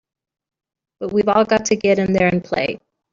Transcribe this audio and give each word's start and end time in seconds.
But 0.99 1.13
we've 1.13 1.27
all 1.27 1.45
got 1.45 1.65
to 1.65 1.75
get 1.75 1.99
in 1.99 2.13
there 2.13 2.27
and 2.27 2.43
play! 2.43 2.79